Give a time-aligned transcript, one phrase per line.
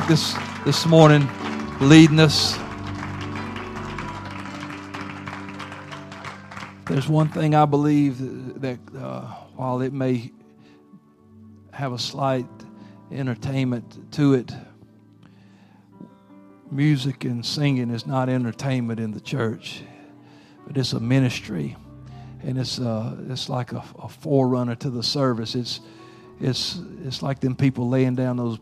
[0.00, 0.34] this
[0.64, 1.28] this morning,
[1.78, 2.56] leading us.
[6.86, 8.16] There's one thing I believe
[8.62, 9.20] that uh,
[9.54, 10.32] while it may
[11.74, 12.46] have a slight
[13.10, 14.50] entertainment to it,
[16.70, 19.82] music and singing is not entertainment in the church,
[20.66, 21.76] but it's a ministry,
[22.42, 25.54] and it's uh, it's like a, a forerunner to the service.
[25.54, 25.80] It's
[26.40, 28.58] it's it's like them people laying down those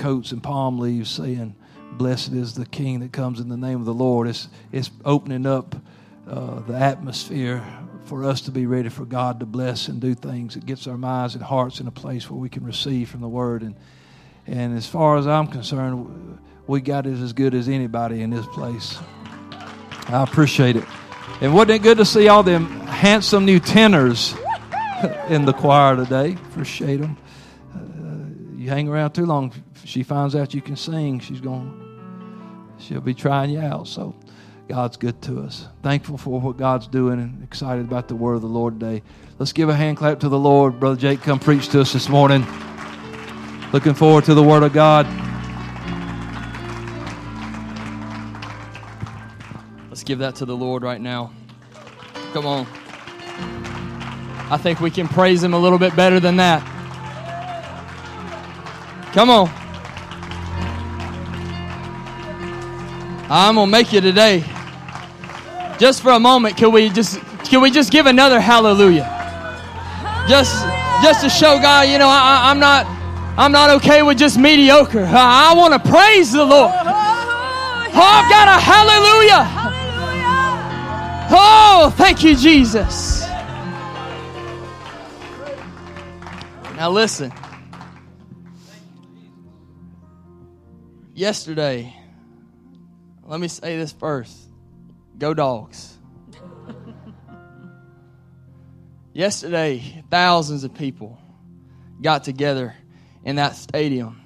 [0.00, 1.54] coats and palm leaves saying,
[1.92, 4.28] Blessed is the King that comes in the name of the Lord.
[4.28, 5.76] It's, it's opening up
[6.26, 7.62] uh, the atmosphere
[8.06, 10.56] for us to be ready for God to bless and do things.
[10.56, 13.28] It gets our minds and hearts in a place where we can receive from the
[13.28, 13.62] Word.
[13.62, 13.76] And,
[14.46, 18.46] and as far as I'm concerned, we got it as good as anybody in this
[18.46, 18.98] place.
[20.08, 20.84] I appreciate it.
[21.42, 24.34] And wasn't it good to see all them handsome new tenors
[25.28, 26.32] in the choir today?
[26.32, 27.18] Appreciate them.
[27.74, 29.52] Uh, you hang around too long,
[29.84, 31.90] she finds out you can sing, she's going
[32.80, 33.86] she'll be trying you out.
[33.86, 34.14] So
[34.68, 35.66] God's good to us.
[35.82, 39.02] Thankful for what God's doing and excited about the word of the Lord today.
[39.38, 40.80] Let's give a hand clap to the Lord.
[40.80, 42.46] Brother Jake, come preach to us this morning.
[43.72, 45.06] Looking forward to the word of God.
[49.88, 51.32] Let's give that to the Lord right now.
[52.32, 52.66] Come on.
[54.52, 56.66] I think we can praise him a little bit better than that.
[59.12, 59.59] Come on.
[63.32, 64.42] I'm gonna make you today.
[65.78, 69.06] Just for a moment, can we just can we just give another hallelujah?
[70.28, 70.52] Just
[71.00, 72.86] just to show God, you know, I, am not
[73.38, 75.04] I'm not okay with just mediocre.
[75.04, 76.72] I, I want to praise the Lord.
[76.72, 79.44] Oh, I've got a hallelujah.
[79.44, 81.28] Hallelujah.
[81.30, 83.20] Oh, thank you, Jesus.
[86.74, 87.32] Now listen.
[91.14, 91.94] Yesterday,
[93.30, 94.36] let me say this first
[95.16, 95.96] go, dogs.
[99.12, 101.16] Yesterday, thousands of people
[102.02, 102.74] got together
[103.24, 104.20] in that stadium,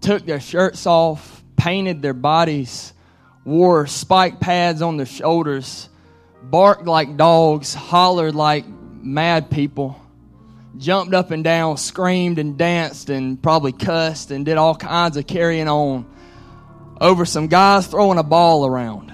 [0.00, 2.92] took their shirts off, painted their bodies,
[3.44, 5.88] wore spike pads on their shoulders,
[6.40, 10.00] barked like dogs, hollered like mad people,
[10.76, 15.26] jumped up and down, screamed and danced, and probably cussed and did all kinds of
[15.26, 16.11] carrying on
[17.02, 19.12] over some guys throwing a ball around.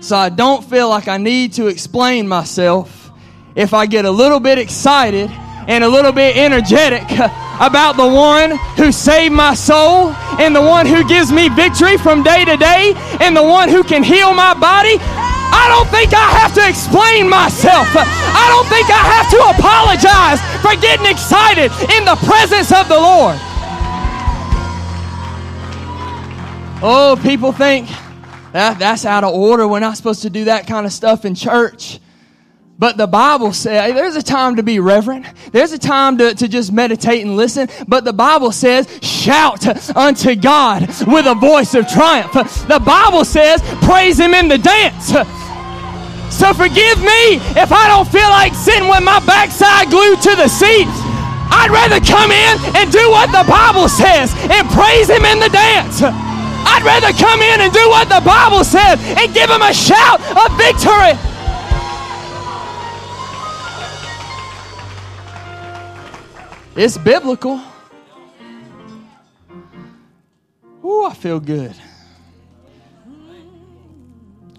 [0.00, 3.10] So I don't feel like I need to explain myself
[3.54, 5.30] if I get a little bit excited
[5.68, 7.02] and a little bit energetic
[7.60, 10.10] about the one who saved my soul
[10.40, 13.82] and the one who gives me victory from day to day and the one who
[13.82, 15.25] can heal my body.
[15.56, 17.88] I don't think I have to explain myself.
[17.96, 23.00] I don't think I have to apologize for getting excited in the presence of the
[23.00, 23.36] Lord.
[26.82, 27.88] Oh, people think
[28.52, 29.66] that, that's out of order.
[29.66, 32.00] We're not supposed to do that kind of stuff in church.
[32.78, 35.24] But the Bible says there's a time to be reverent.
[35.52, 37.68] There's a time to, to just meditate and listen.
[37.88, 39.66] But the Bible says, shout
[39.96, 42.32] unto God with a voice of triumph.
[42.68, 45.14] The Bible says, praise Him in the dance.
[46.30, 50.48] So forgive me if I don't feel like sitting with my backside glued to the
[50.48, 50.88] seat.
[51.48, 55.48] I'd rather come in and do what the Bible says and praise Him in the
[55.48, 56.02] dance.
[56.02, 60.20] I'd rather come in and do what the Bible says and give Him a shout
[60.34, 61.14] of victory.
[66.76, 67.60] It's biblical.
[70.84, 71.74] Ooh, I feel good.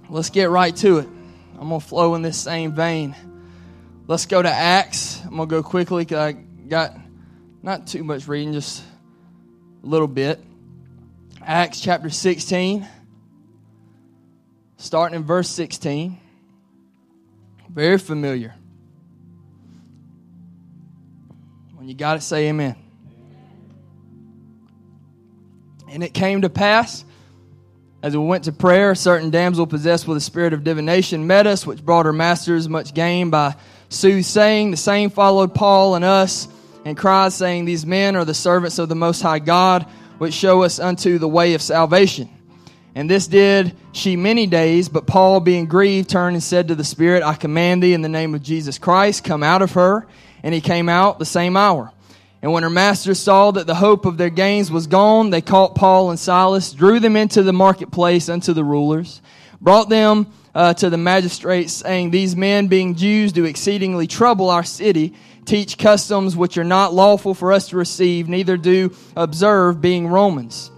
[0.09, 1.09] Let's get right to it.
[1.59, 3.15] I'm going to flow in this same vein.
[4.05, 5.21] Let's go to Acts.
[5.23, 6.95] I'm going to go quickly because I got
[7.63, 8.83] not too much reading, just
[9.83, 10.39] a little bit.
[11.41, 12.87] Acts chapter 16,
[14.77, 16.19] starting in verse 16.
[17.69, 18.53] Very familiar.
[21.75, 22.75] When you got it, say amen.
[25.89, 27.03] And it came to pass
[28.03, 31.47] as we went to prayer, a certain damsel possessed with a spirit of divination met
[31.47, 33.55] us, which brought her masters much gain by
[33.89, 34.71] soothsaying.
[34.71, 36.47] The same followed Paul and us,
[36.85, 39.83] and cried, saying, These men are the servants of the Most High God,
[40.19, 42.29] which show us unto the way of salvation.
[42.93, 46.83] And this did she many days, but Paul, being grieved, turned and said to the
[46.83, 50.07] Spirit, I command thee in the name of Jesus Christ, come out of her.
[50.43, 51.91] And he came out the same hour.
[52.41, 55.75] And when her masters saw that the hope of their gains was gone, they caught
[55.75, 59.21] Paul and Silas, drew them into the marketplace unto the rulers,
[59.59, 64.63] brought them uh, to the magistrates, saying, These men, being Jews, do exceedingly trouble our
[64.63, 70.07] city, teach customs which are not lawful for us to receive, neither do observe, being
[70.07, 70.69] Romans.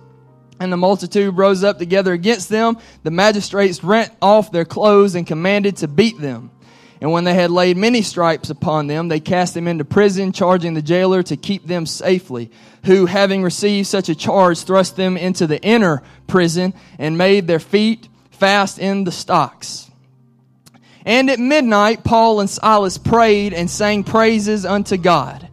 [0.61, 2.77] And the multitude rose up together against them.
[3.03, 6.51] The magistrates rent off their clothes and commanded to beat them.
[7.01, 10.73] And when they had laid many stripes upon them, they cast them into prison, charging
[10.73, 12.51] the jailer to keep them safely,
[12.83, 17.59] who, having received such a charge, thrust them into the inner prison and made their
[17.59, 19.89] feet fast in the stocks.
[21.05, 25.47] And at midnight, Paul and Silas prayed and sang praises unto God.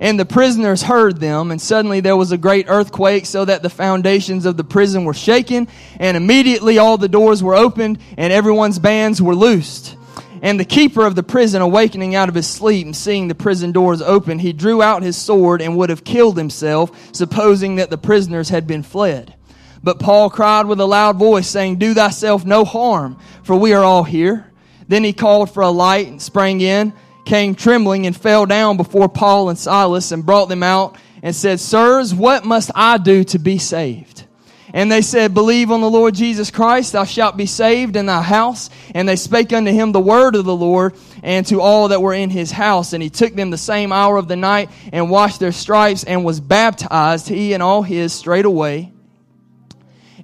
[0.00, 3.68] And the prisoners heard them, and suddenly there was a great earthquake, so that the
[3.68, 5.68] foundations of the prison were shaken,
[5.98, 9.97] and immediately all the doors were opened, and everyone's bands were loosed.
[10.42, 13.72] And the keeper of the prison, awakening out of his sleep and seeing the prison
[13.72, 17.98] doors open, he drew out his sword and would have killed himself, supposing that the
[17.98, 19.34] prisoners had been fled.
[19.82, 23.84] But Paul cried with a loud voice, saying, Do thyself no harm, for we are
[23.84, 24.50] all here.
[24.88, 26.92] Then he called for a light and sprang in,
[27.24, 31.60] came trembling and fell down before Paul and Silas and brought them out and said,
[31.60, 34.24] Sirs, what must I do to be saved?
[34.72, 38.22] And they said, Believe on the Lord Jesus Christ, thou shalt be saved in thy
[38.22, 38.68] house.
[38.94, 42.14] And they spake unto him the word of the Lord and to all that were
[42.14, 42.92] in his house.
[42.92, 46.24] And he took them the same hour of the night and washed their stripes and
[46.24, 48.92] was baptized, he and all his, straightway.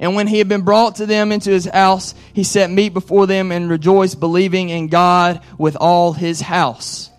[0.00, 3.26] And when he had been brought to them into his house, he set meat before
[3.26, 7.10] them and rejoiced, believing in God with all his house.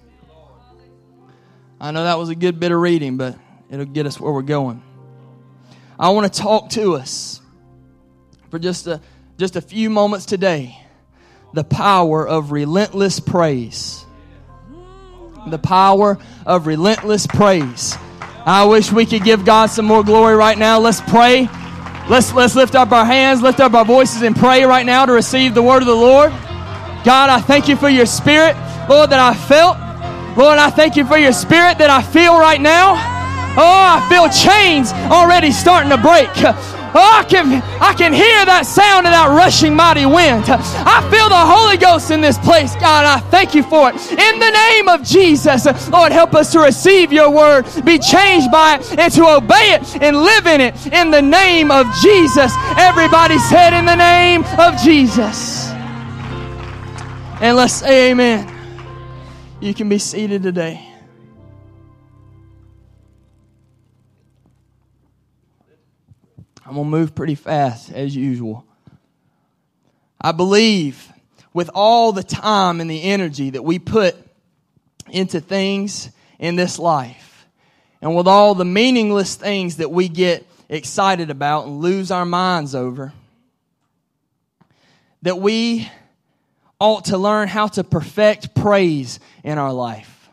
[1.80, 3.38] I know that was a good bit of reading, but
[3.70, 4.84] it'll get us where we're going.
[6.00, 7.42] I want to talk to us
[8.50, 9.00] for just a,
[9.38, 10.78] just a few moments today.
[11.54, 14.06] The power of relentless praise.
[15.48, 17.96] The power of relentless praise.
[18.46, 20.80] I wish we could give God some more glory right now.
[20.80, 21.48] Let's pray.
[22.10, 25.14] Let's, let's lift up our hands, lift up our voices, and pray right now to
[25.14, 26.32] receive the word of the Lord.
[26.32, 28.56] God, I thank you for your spirit,
[28.90, 29.78] Lord, that I felt.
[30.38, 33.15] Lord, I thank you for your spirit that I feel right now.
[33.58, 36.30] Oh, I feel chains already starting to break.
[36.98, 40.46] Oh, I can, I can hear that sound of that rushing mighty wind.
[40.48, 42.74] I feel the Holy Ghost in this place.
[42.76, 43.96] God, I thank you for it.
[44.12, 48.80] In the name of Jesus, Lord, help us to receive your word, be changed by
[48.80, 50.88] it, and to obey it and live in it.
[50.94, 52.54] In the name of Jesus.
[52.78, 55.68] Everybody said, in the name of Jesus.
[57.44, 58.50] And let's say amen.
[59.60, 60.95] You can be seated today.
[66.76, 68.66] I'm going to move pretty fast as usual.
[70.20, 71.10] I believe
[71.54, 74.14] with all the time and the energy that we put
[75.10, 77.48] into things in this life,
[78.02, 82.76] and with all the meaningless things that we get excited about and lose our minds
[82.76, 83.14] over,
[85.22, 85.90] that we
[86.78, 90.30] ought to learn how to perfect praise in our life.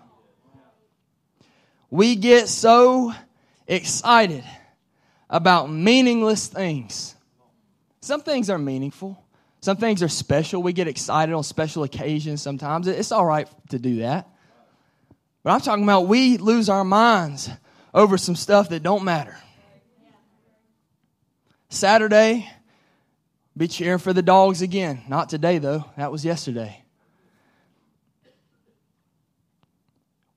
[1.88, 3.14] We get so
[3.68, 4.42] excited
[5.32, 7.16] about meaningless things.
[8.02, 9.18] Some things are meaningful.
[9.62, 10.62] Some things are special.
[10.62, 12.86] We get excited on special occasions sometimes.
[12.86, 14.28] It's all right to do that.
[15.42, 17.48] But I'm talking about we lose our minds
[17.94, 19.36] over some stuff that don't matter.
[21.70, 22.48] Saturday,
[23.56, 25.02] be cheering for the dogs again.
[25.08, 25.86] Not today, though.
[25.96, 26.81] That was yesterday.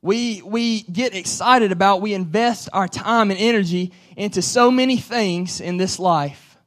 [0.05, 5.59] We, we get excited about, we invest our time and energy into so many things
[5.59, 6.57] in this life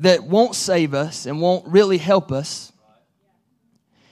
[0.00, 2.70] that won't save us and won't really help us.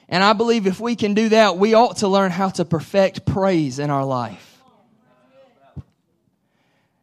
[0.09, 3.26] And I believe if we can do that, we ought to learn how to perfect
[3.26, 4.62] praise in our life.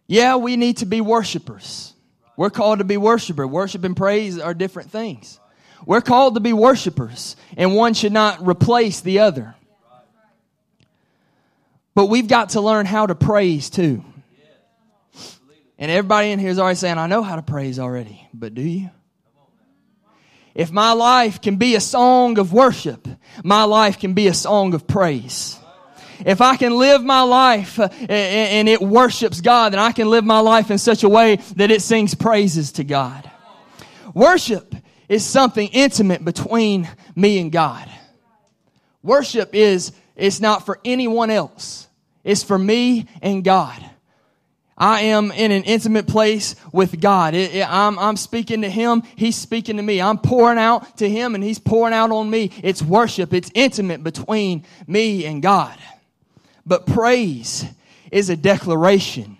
[0.07, 1.93] Yeah, we need to be worshipers.
[2.35, 3.45] We're called to be worshipers.
[3.45, 5.39] Worship and praise are different things.
[5.85, 9.53] We're called to be worshipers, and one should not replace the other.
[11.97, 14.05] But we've got to learn how to praise too.
[15.79, 18.61] And everybody in here is already saying, I know how to praise already, but do
[18.61, 18.91] you?
[20.53, 23.07] If my life can be a song of worship,
[23.43, 25.57] my life can be a song of praise.
[26.23, 30.23] If I can live my life uh, and it worships God, then I can live
[30.23, 33.27] my life in such a way that it sings praises to God.
[34.13, 34.75] Worship
[35.09, 37.89] is something intimate between me and God.
[39.01, 41.85] Worship is, it's not for anyone else.
[42.27, 43.81] It's for me and God.
[44.77, 47.33] I am in an intimate place with God.
[47.33, 49.01] It, it, I'm, I'm speaking to Him.
[49.15, 50.01] He's speaking to me.
[50.01, 52.51] I'm pouring out to Him and He's pouring out on me.
[52.61, 53.33] It's worship.
[53.33, 55.79] It's intimate between me and God.
[56.65, 57.63] But praise
[58.11, 59.37] is a declaration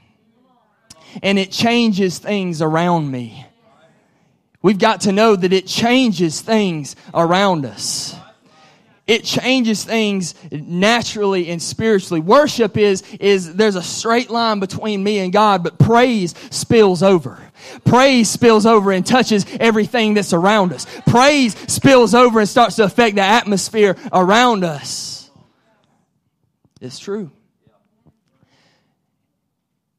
[1.22, 3.46] and it changes things around me.
[4.62, 8.16] We've got to know that it changes things around us.
[9.08, 12.20] It changes things naturally and spiritually.
[12.20, 17.42] Worship is, is there's a straight line between me and God, but praise spills over.
[17.86, 20.86] Praise spills over and touches everything that's around us.
[21.08, 25.32] Praise spills over and starts to affect the atmosphere around us.
[26.82, 27.32] It's true.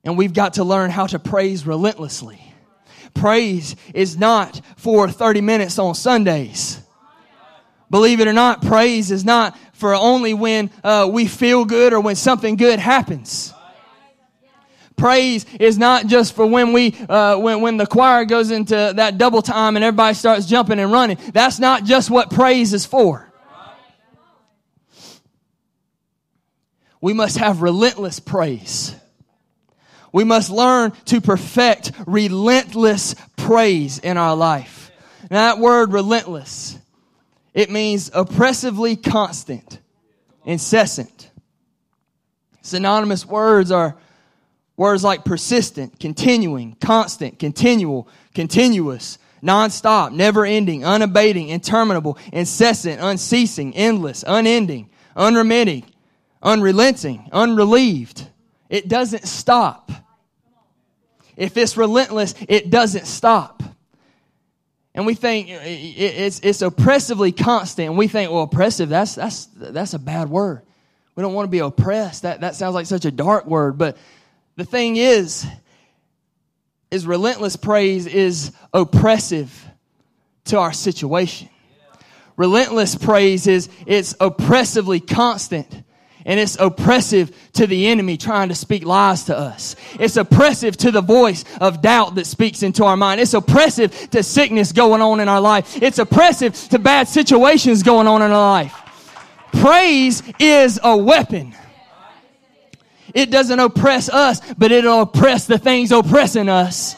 [0.05, 2.43] And we've got to learn how to praise relentlessly.
[3.15, 6.83] Praise is not for 30 minutes on Sundays.
[7.91, 12.01] Believe it or not, praise is not for only when uh, we feel good or
[12.01, 13.55] when something good happens.
[14.97, 19.17] Praise is not just for when we uh, when when the choir goes into that
[19.17, 21.19] double time and everybody starts jumping and running.
[21.33, 23.33] That's not just what praise is for.
[27.01, 28.95] We must have relentless praise.
[30.13, 34.91] We must learn to perfect relentless praise in our life.
[35.31, 36.77] Now that word relentless
[37.59, 39.81] it means oppressively constant,
[40.45, 41.29] incessant.
[42.63, 43.97] Synonymous words are
[44.77, 54.23] words like persistent, continuing, constant, continual, continuous, nonstop, never ending, unabating, interminable, incessant, unceasing, endless,
[54.25, 55.85] unending, unremitting,
[56.41, 58.25] unrelenting, unrelieved.
[58.69, 59.91] It doesn't stop.
[61.37, 63.65] If it's relentless, it doesn't stop.
[64.99, 67.87] And we think it's, it's oppressively constant.
[67.87, 70.63] And we think, well, oppressive, that's, that's, that's a bad word.
[71.15, 72.23] We don't want to be oppressed.
[72.23, 73.79] That, that sounds like such a dark word.
[73.79, 73.97] But
[74.57, 75.47] the thing is,
[76.91, 79.69] is relentless praise is oppressive
[80.47, 81.49] to our situation.
[82.37, 85.85] Relentless praise is, it's oppressively constant
[86.29, 89.75] and it's oppressive to the enemy trying to speak lies to us.
[89.99, 93.19] It's oppressive to the voice of doubt that speaks into our mind.
[93.19, 95.83] It's oppressive to sickness going on in our life.
[95.83, 98.75] It's oppressive to bad situations going on in our life.
[99.55, 101.55] Praise is a weapon.
[103.15, 106.95] It doesn't oppress us, but it'll oppress the things oppressing us.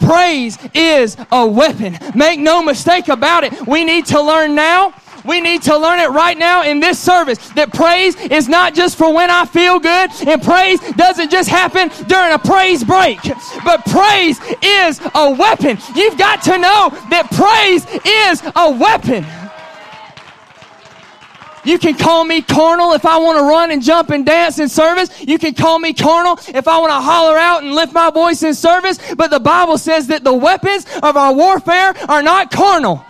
[0.00, 1.98] Praise is a weapon.
[2.14, 3.66] Make no mistake about it.
[3.66, 4.94] We need to learn now
[5.24, 8.96] we need to learn it right now in this service that praise is not just
[8.96, 13.20] for when I feel good, and praise doesn't just happen during a praise break,
[13.64, 15.78] but praise is a weapon.
[15.94, 19.26] You've got to know that praise is a weapon.
[21.64, 24.70] You can call me carnal if I want to run and jump and dance in
[24.70, 25.10] service.
[25.20, 28.42] You can call me carnal if I want to holler out and lift my voice
[28.42, 28.98] in service.
[29.16, 33.04] But the Bible says that the weapons of our warfare are not carnal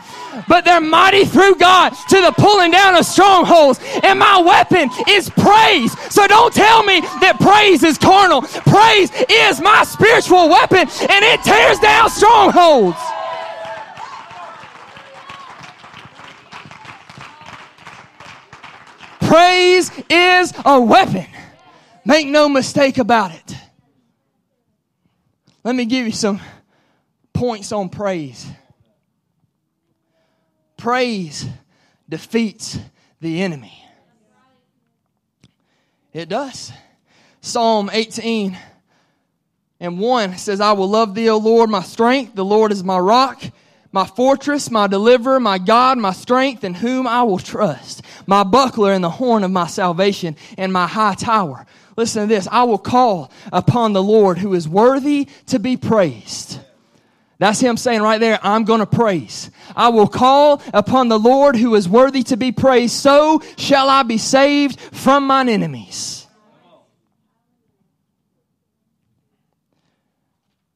[0.47, 3.81] but they're mighty through God to the pulling down of strongholds.
[4.03, 5.99] And my weapon is praise.
[6.13, 8.43] So don't tell me that praise is carnal.
[8.43, 12.99] Praise is my spiritual weapon and it tears down strongholds.
[19.21, 21.27] Praise is a weapon.
[22.05, 23.57] Make no mistake about it.
[25.63, 26.41] Let me give you some
[27.35, 28.47] points on praise.
[30.79, 31.45] Praise
[32.09, 32.79] defeats
[33.21, 33.85] the enemy.
[36.13, 36.73] It does.
[37.41, 38.57] Psalm 18
[39.81, 42.35] and 1 says, I will love thee, O Lord, my strength.
[42.35, 43.43] The Lord is my rock,
[43.91, 48.03] my fortress, my deliverer, my God, my strength, in whom I will trust.
[48.27, 51.67] My buckler and the horn of my salvation and my high tower.
[51.97, 52.47] Listen to this.
[52.51, 56.61] I will call upon the Lord who is worthy to be praised.
[57.39, 59.51] That's him saying right there, I'm going to praise.
[59.77, 62.95] I will call upon the Lord who is worthy to be praised.
[62.95, 66.27] So shall I be saved from mine enemies.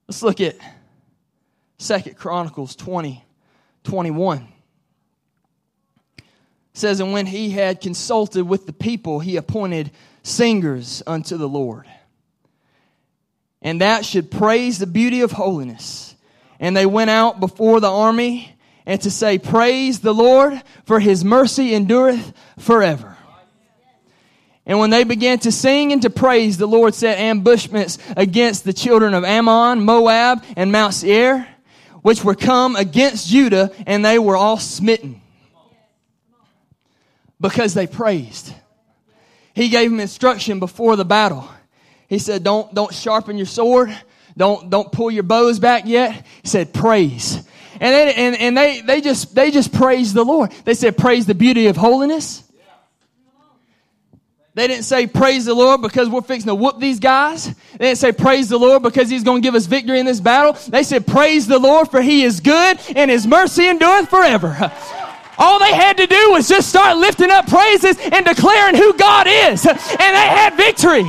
[0.07, 0.57] Let's look at
[1.79, 3.25] Second Chronicles 20,
[3.83, 4.49] 21.
[6.19, 6.25] It
[6.75, 9.91] says, And when he had consulted with the people, he appointed
[10.23, 11.87] singers unto the Lord.
[13.63, 16.12] And that should praise the beauty of holiness
[16.63, 18.55] and they went out before the army
[18.87, 23.19] and to say, Praise the Lord, for his mercy endureth forever.
[24.65, 28.73] And when they began to sing and to praise, the Lord set ambushments against the
[28.73, 31.49] children of Ammon, Moab, and Mount Seir,
[32.03, 35.21] which were come against Judah, and they were all smitten
[37.41, 38.55] because they praised.
[39.53, 41.49] He gave them instruction before the battle.
[42.07, 43.93] He said, Don't, don't sharpen your sword.
[44.37, 46.27] Don't, don't pull your bows back yet.
[46.43, 47.37] He said, praise.
[47.81, 50.53] And, they, and, and they, they just, they just praised the Lord.
[50.65, 52.45] They said, praise the beauty of holiness.
[54.55, 57.47] They didn't say praise the Lord because we're fixing to whoop these guys.
[57.47, 60.21] They didn't say praise the Lord because he's going to give us victory in this
[60.21, 60.53] battle.
[60.69, 64.51] They said praise the Lord for he is good and his mercy endureth forever.
[65.39, 69.27] All they had to do was just start lifting up praises and declaring who God
[69.27, 69.67] is.
[69.67, 71.05] And they had victory.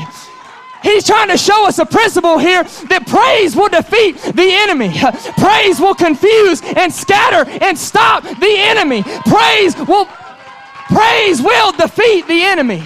[0.83, 4.91] He's trying to show us a principle here that praise will defeat the enemy.
[5.37, 9.03] Praise will confuse and scatter and stop the enemy.
[9.03, 10.07] Praise will
[10.89, 12.83] praise will defeat the enemy.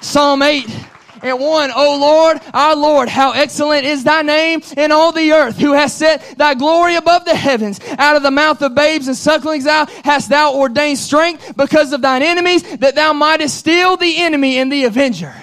[0.00, 0.91] Psalm 8
[1.22, 1.70] and 1.
[1.74, 5.94] O Lord, our Lord, how excellent is thy name in all the earth, who has
[5.94, 7.80] set thy glory above the heavens.
[7.98, 12.02] Out of the mouth of babes and sucklings thou hast thou ordained strength because of
[12.02, 15.34] thine enemies, that thou mightest steal the enemy and the avenger.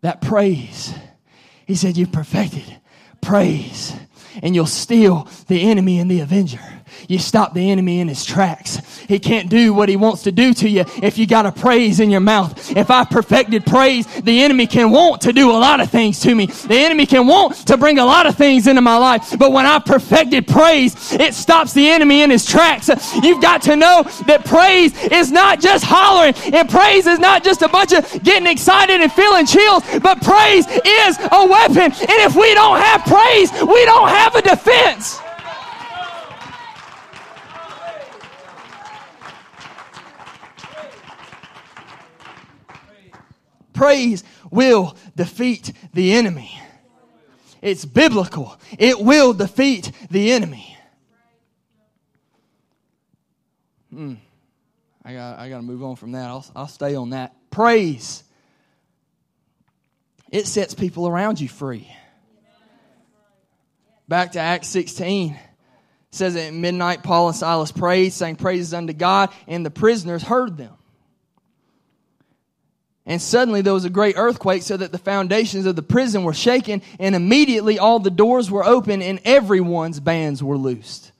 [0.00, 0.94] That praise,
[1.66, 2.64] he said, you've perfected
[3.20, 3.92] praise,
[4.42, 6.77] and you'll steal the enemy and the avenger
[7.08, 8.76] you stop the enemy in his tracks.
[9.06, 12.00] He can't do what he wants to do to you if you got a praise
[12.00, 12.76] in your mouth.
[12.76, 16.34] If I perfected praise, the enemy can want to do a lot of things to
[16.34, 16.46] me.
[16.46, 19.38] The enemy can want to bring a lot of things into my life.
[19.38, 22.88] But when I perfected praise, it stops the enemy in his tracks.
[23.22, 27.62] You've got to know that praise is not just hollering and praise is not just
[27.62, 31.92] a bunch of getting excited and feeling chills, but praise is a weapon.
[31.92, 35.20] And if we don't have praise, we don't have a defense.
[43.78, 46.60] Praise will defeat the enemy.
[47.62, 48.58] It's biblical.
[48.76, 50.76] It will defeat the enemy.
[53.94, 54.14] Hmm.
[55.04, 56.24] I got, I got to move on from that.
[56.24, 57.36] I'll, I'll stay on that.
[57.52, 58.24] Praise.
[60.32, 61.88] It sets people around you free.
[64.08, 65.34] Back to Acts 16.
[65.34, 65.40] It
[66.10, 70.56] says at midnight, Paul and Silas prayed, sang praises unto God, and the prisoners heard
[70.56, 70.77] them.
[73.08, 76.34] And suddenly there was a great earthquake so that the foundations of the prison were
[76.34, 81.10] shaken and immediately all the doors were open and everyone's bands were loosed.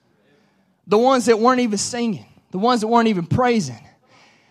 [0.85, 3.83] The ones that weren't even singing, the ones that weren't even praising.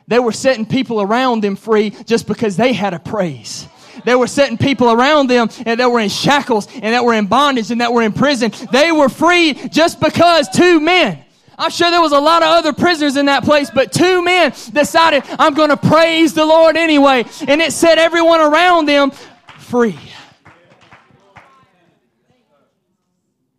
[0.08, 3.68] They were setting people around them free just because they had a praise.
[4.04, 7.26] They were setting people around them and that were in shackles and that were in
[7.26, 8.52] bondage and that were in prison.
[8.72, 11.24] They were free just because two men
[11.58, 14.52] I'm sure there was a lot of other prisoners in that place, but two men
[14.72, 17.24] decided, I'm going to praise the Lord anyway.
[17.48, 19.10] And it set everyone around them
[19.58, 19.98] free.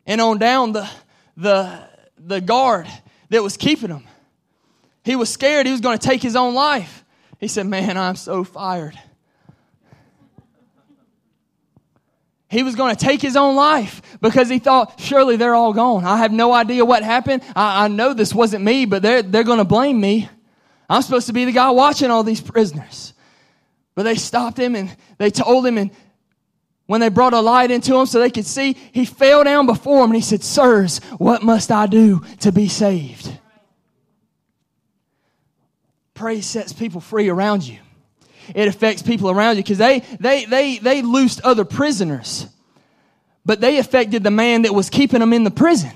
[0.06, 0.90] And on down, the,
[1.36, 2.88] the, the guard
[3.30, 4.06] that was keeping him,
[5.04, 7.04] he was scared he was going to take his own life.
[7.38, 8.98] He said, Man, I'm so fired.
[12.50, 16.04] He was going to take his own life because he thought, surely they're all gone.
[16.04, 17.44] I have no idea what happened.
[17.56, 20.28] I, I know this wasn't me, but they're, they're going to blame me.
[20.90, 23.14] I'm supposed to be the guy watching all these prisoners.
[23.94, 25.92] But they stopped him and they told him, and
[26.88, 30.04] when they brought a light into him so they could see, he fell down before
[30.04, 33.32] him and he said, Sirs, what must I do to be saved?
[36.16, 37.78] Praise sets people free around you
[38.56, 42.48] it affects people around you because they, they, they, they loosed other prisoners,
[43.46, 45.92] but they affected the man that was keeping them in the prison.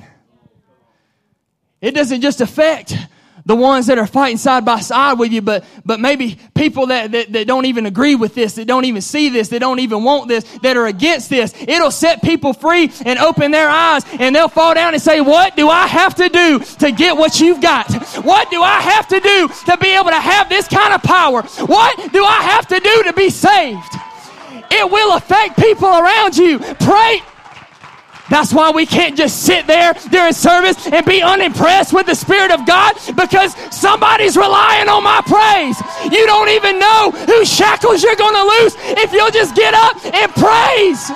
[1.81, 2.97] It doesn't just affect
[3.45, 7.11] the ones that are fighting side by side with you, but, but maybe people that,
[7.11, 10.03] that, that, don't even agree with this, that don't even see this, that don't even
[10.03, 11.53] want this, that are against this.
[11.59, 15.57] It'll set people free and open their eyes and they'll fall down and say, what
[15.57, 17.91] do I have to do to get what you've got?
[18.23, 21.41] What do I have to do to be able to have this kind of power?
[21.41, 23.93] What do I have to do to be saved?
[24.71, 26.59] It will affect people around you.
[26.59, 27.21] Pray,
[28.29, 32.51] that's why we can't just sit there during service and be unimpressed with the Spirit
[32.51, 35.77] of God because somebody's relying on my praise.
[36.11, 39.97] You don't even know whose shackles you're going to lose if you'll just get up
[40.05, 41.11] and praise.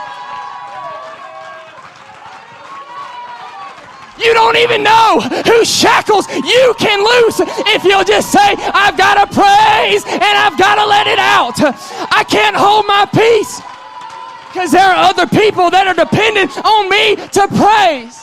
[4.20, 7.40] You don't even know whose shackles you can loose
[7.72, 11.56] if you'll just say, I've got to praise and I've got to let it out.
[12.12, 13.62] I can't hold my peace
[14.58, 18.18] because there are other people that are dependent on me to praise.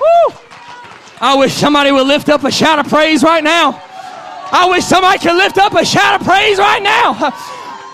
[0.00, 0.34] Woo!
[1.20, 3.80] I wish somebody would lift up a shout of praise right now.
[4.50, 7.14] I wish somebody could lift up a shout of praise right now.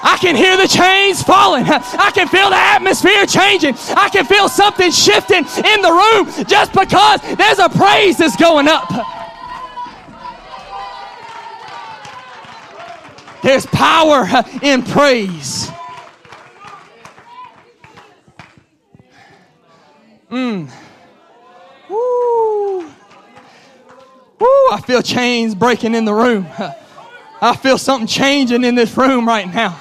[0.03, 1.67] I can hear the chains falling.
[1.67, 3.75] I can feel the atmosphere changing.
[3.95, 8.69] I can feel something shifting in the room just because there's a praise that's going
[8.69, 9.22] up.
[13.43, 14.27] There's power
[14.63, 15.69] in praise.
[20.31, 20.71] Mm.
[21.91, 22.81] Woo.
[22.81, 22.87] Woo,
[24.73, 26.47] I feel chains breaking in the room.
[27.41, 29.79] I feel something changing in this room right now.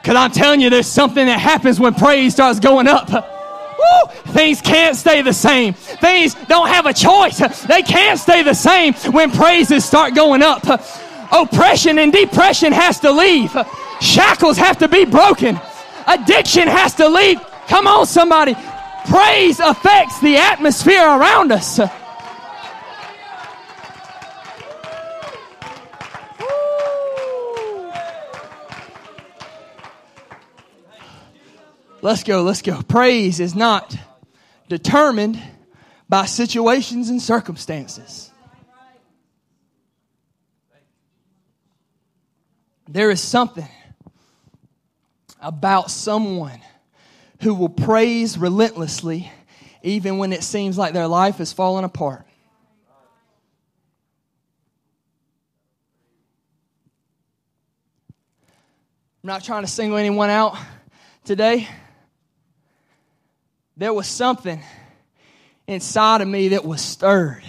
[0.00, 3.10] Because I'm telling you, there's something that happens when praise starts going up.
[3.10, 4.32] Woo!
[4.32, 5.74] Things can't stay the same.
[5.74, 7.38] Things don't have a choice.
[7.64, 10.62] They can't stay the same when praises start going up.
[11.32, 13.56] Oppression and depression has to leave.
[14.00, 15.60] Shackles have to be broken.
[16.06, 17.40] Addiction has to leave.
[17.68, 18.56] Come on, somebody.
[19.06, 21.80] Praise affects the atmosphere around us.
[32.02, 32.80] Let's go, let's go.
[32.82, 33.94] Praise is not
[34.68, 35.40] determined
[36.08, 38.29] by situations and circumstances.
[42.90, 43.68] There is something
[45.40, 46.60] about someone
[47.40, 49.30] who will praise relentlessly
[49.82, 52.26] even when it seems like their life is falling apart.
[59.22, 60.56] I'm not trying to single anyone out
[61.24, 61.68] today
[63.80, 64.62] there was something
[65.66, 67.42] inside of me that was stirred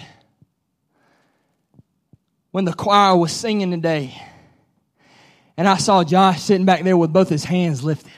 [2.52, 4.18] when the choir was singing today.
[5.62, 8.10] And I saw Josh sitting back there with both his hands lifted.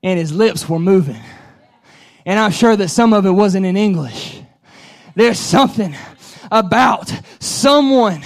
[0.00, 1.20] And his lips were moving.
[2.24, 4.40] And I'm sure that some of it wasn't in English.
[5.16, 5.96] There's something
[6.52, 8.22] about someone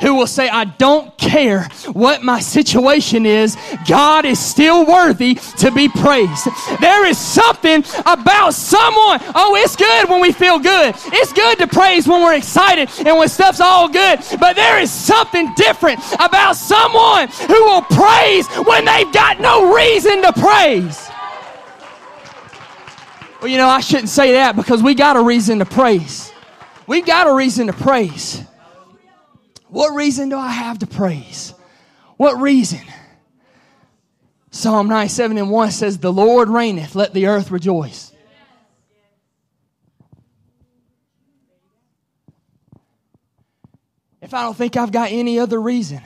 [0.00, 3.56] who will say, I don't care what my situation is,
[3.86, 6.48] God is still worthy to be praised.
[6.80, 9.20] There is something about someone.
[9.34, 10.94] Oh, it's good when we feel good.
[11.06, 14.20] It's good to praise when we're excited and when stuff's all good.
[14.38, 20.22] But there is something different about someone who will praise when they've got no reason
[20.22, 21.08] to praise.
[23.40, 26.32] Well, you know, I shouldn't say that because we got a reason to praise.
[26.88, 28.42] We've got a reason to praise.
[29.68, 31.54] What reason do I have to praise?
[32.16, 32.80] What reason?
[34.50, 38.12] Psalm 97 and 1 says, The Lord reigneth, let the earth rejoice.
[44.20, 46.02] If I don't think I've got any other reason,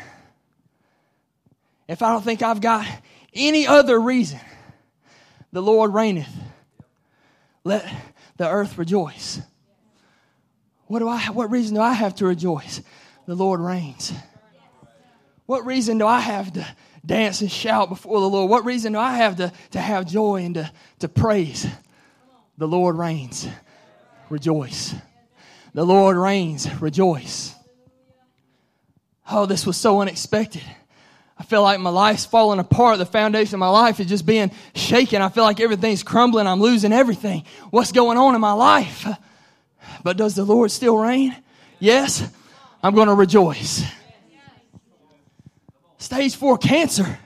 [1.89, 2.87] if I don't think I've got
[3.35, 4.41] any other reason,
[5.53, 6.31] the Lord reigneth,
[7.65, 7.89] let
[8.37, 9.41] the earth rejoice.
[10.87, 12.83] What do I what reason do I have to rejoice?
[13.27, 14.13] The Lord reigns.
[15.47, 16.67] What reason do I have to
[17.05, 18.51] dance and shout before the Lord?
[18.51, 21.67] What reason do I have to, to have joy and to, to praise?
[22.59, 23.49] The Lord reigns.
[24.31, 24.95] Rejoice.
[25.75, 26.69] The Lord reigns.
[26.81, 27.55] Rejoice.
[29.31, 30.63] Oh, this was so unexpected.
[31.39, 32.99] I feel like my life's falling apart.
[32.99, 35.23] The foundation of my life is just being shaken.
[35.23, 36.47] I feel like everything's crumbling.
[36.47, 37.45] I'm losing everything.
[37.71, 39.07] What's going on in my life?
[40.05, 41.35] But does the Lord still reign?
[41.81, 42.31] Yes.
[42.83, 43.85] I'm going to rejoice.
[45.99, 47.19] Stage four cancer.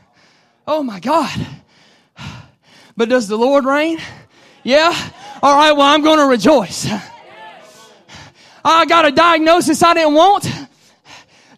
[0.67, 1.47] Oh my God.
[2.97, 3.99] But does the Lord reign?
[4.63, 4.95] Yeah.
[5.43, 5.73] All right.
[5.73, 6.87] Well, I'm going to rejoice.
[8.65, 10.47] I got a diagnosis I didn't want.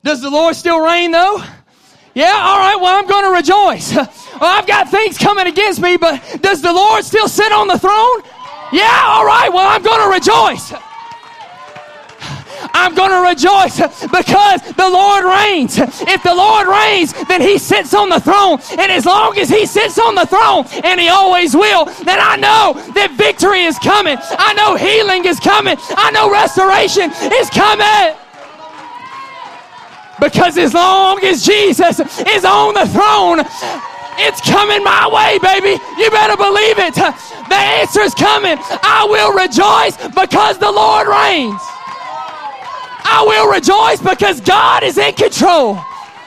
[0.05, 1.43] Does the Lord still reign though?
[2.15, 2.37] Yeah.
[2.37, 2.77] All right.
[2.81, 3.95] Well, I'm going to rejoice.
[3.95, 7.79] Well, I've got things coming against me, but does the Lord still sit on the
[7.79, 8.23] throne?
[8.73, 9.03] Yeah.
[9.07, 9.53] All right.
[9.53, 10.73] Well, I'm going to rejoice.
[12.79, 15.79] I'm going to rejoice because the Lord reigns.
[15.79, 18.61] If the Lord reigns, then He sits on the throne.
[18.79, 22.37] And as long as He sits on the throne, and He always will, then I
[22.37, 24.17] know that victory is coming.
[24.21, 25.77] I know healing is coming.
[25.91, 28.15] I know restoration is coming.
[30.21, 33.43] Because as long as Jesus is on the throne,
[34.23, 35.83] it's coming my way, baby.
[35.99, 36.95] You better believe it.
[36.95, 38.59] The answer is coming.
[38.83, 41.61] I will rejoice because the Lord reigns.
[43.11, 45.79] I will rejoice because God is in control.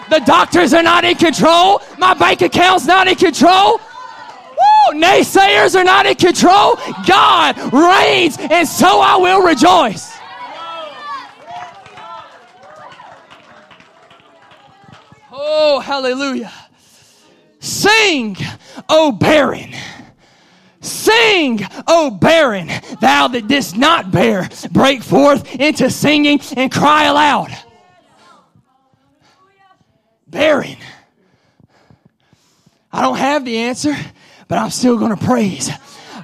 [0.09, 1.81] The doctors are not in control.
[1.99, 3.77] My bank account's not in control.
[3.77, 4.99] Woo!
[4.99, 6.77] Naysayers are not in control.
[7.05, 10.11] God reigns, and so I will rejoice.
[15.31, 16.51] Oh, hallelujah.
[17.59, 18.35] Sing,
[18.89, 19.73] O barren.
[20.81, 22.67] Sing, O barren,
[22.99, 27.55] thou that didst not bear, break forth into singing and cry aloud.
[30.27, 30.77] Barren.
[32.91, 33.95] I don't have the answer,
[34.47, 35.69] but I'm still going to praise.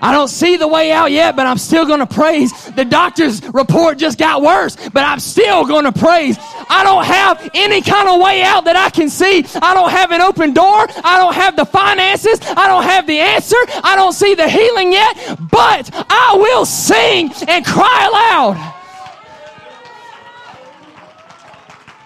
[0.01, 2.51] I don't see the way out yet, but I'm still going to praise.
[2.71, 6.37] The doctor's report just got worse, but I'm still going to praise.
[6.69, 9.45] I don't have any kind of way out that I can see.
[9.61, 10.87] I don't have an open door.
[11.03, 12.39] I don't have the finances.
[12.41, 13.57] I don't have the answer.
[13.83, 18.76] I don't see the healing yet, but I will sing and cry aloud.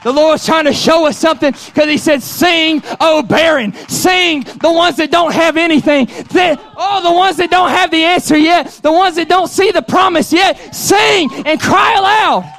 [0.04, 3.74] The Lord's trying to show us something because He said, Sing, oh barren.
[3.88, 6.08] Sing, the ones that don't have anything.
[6.08, 8.68] The, oh, the ones that don't have the answer yet.
[8.82, 10.74] The ones that don't see the promise yet.
[10.74, 12.58] Sing and cry aloud.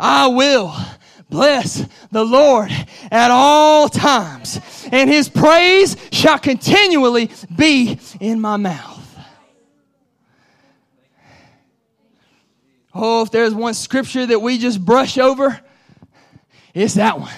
[0.00, 0.74] I will
[1.30, 2.70] bless the Lord
[3.10, 4.60] at all times,
[4.90, 8.96] and his praise shall continually be in my mouth.
[12.94, 15.60] Oh, if there's one scripture that we just brush over,
[16.74, 17.32] it's that one.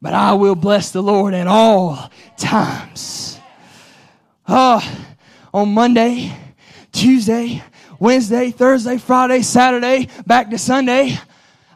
[0.00, 3.40] But I will bless the Lord at all times.
[4.46, 5.08] Oh,
[5.52, 6.36] on Monday,
[6.92, 7.62] Tuesday,
[7.98, 11.18] Wednesday, Thursday, Friday, Saturday, back to Sunday,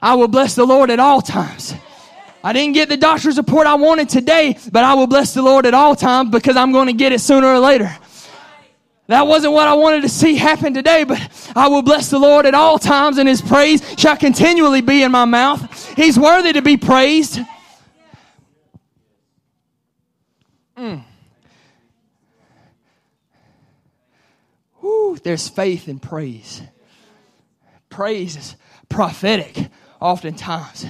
[0.00, 1.74] I will bless the Lord at all times.
[2.42, 5.66] I didn't get the doctor's report I wanted today, but I will bless the Lord
[5.66, 7.94] at all times because I'm going to get it sooner or later.
[9.08, 11.18] That wasn't what I wanted to see happen today, but
[11.56, 15.10] I will bless the Lord at all times, and his praise shall continually be in
[15.10, 15.94] my mouth.
[15.96, 17.40] He's worthy to be praised.
[20.76, 21.02] Mm.
[24.80, 26.62] Whew, there's faith in praise.
[27.88, 28.56] Praise is
[28.88, 30.86] prophetic oftentimes.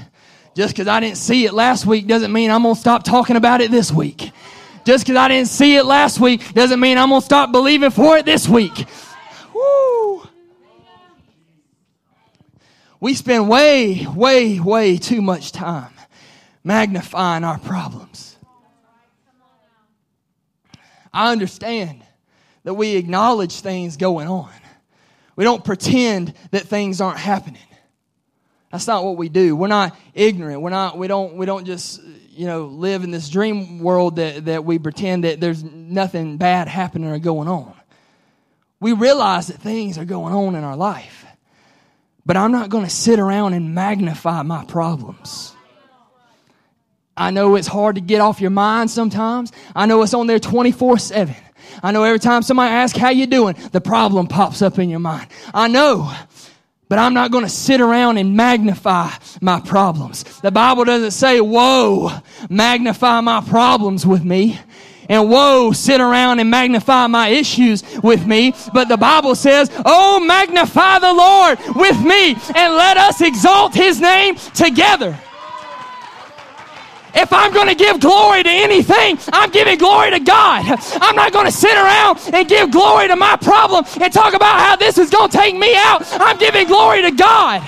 [0.55, 3.37] Just because I didn't see it last week doesn't mean I'm going to stop talking
[3.37, 4.33] about it this week.
[4.85, 7.91] Just because I didn't see it last week doesn't mean I'm going to stop believing
[7.91, 8.87] for it this week.
[9.55, 10.27] Woo.
[13.01, 15.93] We spend way, way, way too much time
[16.65, 18.37] magnifying our problems.
[21.13, 22.03] I understand
[22.65, 24.51] that we acknowledge things going on.
[25.37, 27.63] We don't pretend that things aren't happening.
[28.71, 29.57] That's not what we do.
[29.57, 30.61] We're not ignorant.
[30.61, 34.45] We're not, we don't, we don't just, you know, live in this dream world that,
[34.45, 37.75] that we pretend that there's nothing bad happening or going on.
[38.81, 41.25] We realize that things are going on in our life.
[42.27, 45.55] But I'm not going to sit around and magnify my problems.
[47.17, 49.51] I know it's hard to get off your mind sometimes.
[49.75, 51.35] I know it's on there 24 7.
[51.83, 55.01] I know every time somebody asks how you doing, the problem pops up in your
[55.01, 55.29] mind.
[55.53, 56.13] I know.
[56.89, 60.25] But I'm not going to sit around and magnify my problems.
[60.41, 62.11] The Bible doesn't say, whoa,
[62.49, 64.59] magnify my problems with me.
[65.11, 68.55] And whoa, sit around and magnify my issues with me.
[68.75, 74.01] But the Bible says, oh, magnify the Lord with me and let us exalt his
[74.01, 75.19] name together.
[77.21, 80.65] If I'm going to give glory to anything, I'm giving glory to God.
[81.03, 84.61] I'm not going to sit around and give glory to my problem and talk about
[84.61, 86.07] how this is going to take me out.
[86.13, 87.61] I'm giving glory to God.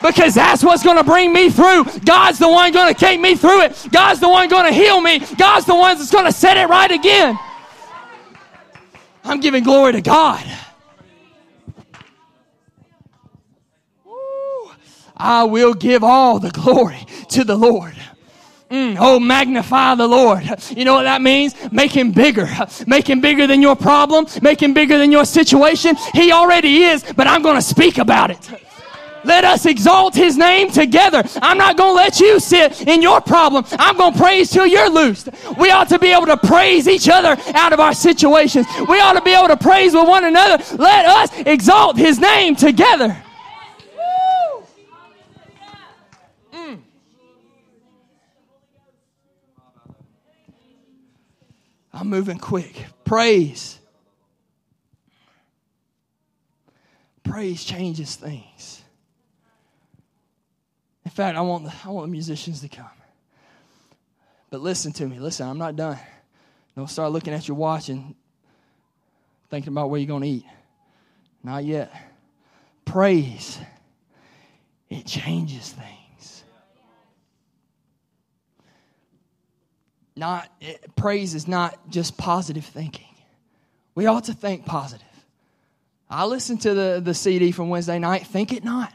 [0.00, 1.84] Because that's what's going to bring me through.
[2.06, 3.88] God's the one going to take me through it.
[3.90, 5.18] God's the one going to heal me.
[5.36, 7.38] God's the one that's going to set it right again.
[9.24, 10.42] I'm giving glory to God.
[15.16, 17.94] I will give all the glory to the Lord.
[18.70, 20.42] Mm, oh, magnify the Lord.
[20.70, 21.54] You know what that means?
[21.70, 22.48] Make him bigger.
[22.86, 24.26] Make him bigger than your problem.
[24.42, 25.96] Make him bigger than your situation.
[26.12, 28.50] He already is, but I'm going to speak about it.
[29.24, 31.22] Let us exalt his name together.
[31.40, 33.64] I'm not going to let you sit in your problem.
[33.72, 35.28] I'm going to praise till you're loosed.
[35.58, 38.66] We ought to be able to praise each other out of our situations.
[38.88, 40.62] We ought to be able to praise with one another.
[40.76, 43.16] Let us exalt his name together.
[51.94, 52.86] I'm moving quick.
[53.04, 53.78] Praise.
[57.22, 58.82] Praise changes things.
[61.04, 62.90] In fact, I want the, I want the musicians to come.
[64.50, 65.20] But listen to me.
[65.20, 65.98] Listen, I'm not done.
[66.76, 68.14] Don't start looking at your watch and
[69.48, 70.46] thinking about where you're going to eat.
[71.44, 71.92] Not yet.
[72.84, 73.58] Praise.
[74.90, 76.03] It changes things.
[80.16, 80.48] Not
[80.96, 83.06] praise is not just positive thinking.
[83.94, 85.06] We ought to think positive.
[86.08, 88.26] I listened to the, the CD from Wednesday night.
[88.26, 88.92] Think it not.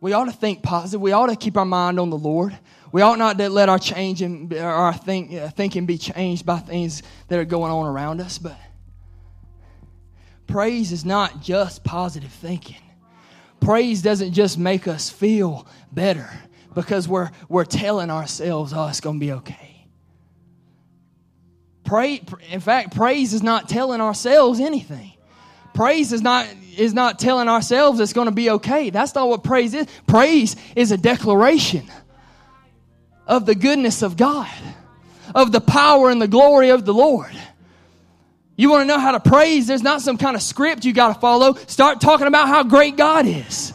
[0.00, 1.00] We ought to think positive.
[1.00, 2.56] We ought to keep our mind on the Lord.
[2.92, 6.58] We ought not to let our change and our think, uh, thinking be changed by
[6.58, 8.38] things that are going on around us.
[8.38, 8.56] But
[10.46, 12.76] praise is not just positive thinking.
[13.64, 16.30] Praise doesn't just make us feel better
[16.74, 19.86] because we're, we're telling ourselves, oh, it's going to be okay.
[21.84, 25.12] Pray, in fact, praise is not telling ourselves anything.
[25.74, 26.46] Praise is not,
[26.76, 28.90] is not telling ourselves it's going to be okay.
[28.90, 29.86] That's not what praise is.
[30.06, 31.90] Praise is a declaration
[33.26, 34.50] of the goodness of God,
[35.34, 37.32] of the power and the glory of the Lord.
[38.56, 39.66] You want to know how to praise?
[39.66, 41.54] There's not some kind of script you got to follow.
[41.66, 43.72] Start talking about how great God is.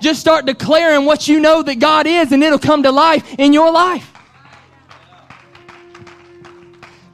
[0.00, 3.52] Just start declaring what you know that God is, and it'll come to life in
[3.52, 4.12] your life.